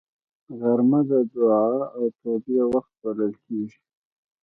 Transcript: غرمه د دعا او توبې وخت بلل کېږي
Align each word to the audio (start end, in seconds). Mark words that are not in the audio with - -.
غرمه 0.59 1.01
د 1.09 1.11
دعا 1.33 1.67
او 1.95 2.03
توبې 2.19 2.57
وخت 2.73 2.91
بلل 3.01 3.33
کېږي 3.45 3.79